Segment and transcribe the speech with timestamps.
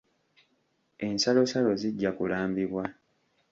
[1.09, 2.83] Ensalosalo zijja kulambibwa.